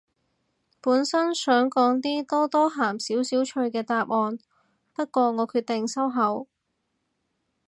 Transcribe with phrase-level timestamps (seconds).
[0.81, 4.35] 本身想講啲多多鹹少少趣嘅答案，
[4.95, 6.47] 不過我決定收口